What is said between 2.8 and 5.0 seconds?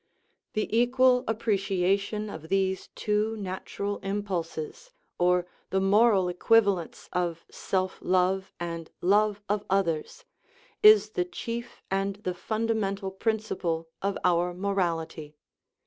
two natural impulses,